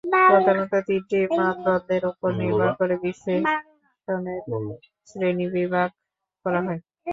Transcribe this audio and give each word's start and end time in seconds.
প্রধানত 0.29 0.73
তিনটি 0.87 1.17
মানদণ্ডের 1.37 2.03
উপর 2.11 2.29
নির্ভর 2.39 2.69
করে 2.79 2.95
বিশেষণের 3.03 4.41
শ্রেণীবিভাগ 5.09 5.89
করা 6.45 6.59
হয়। 6.65 6.79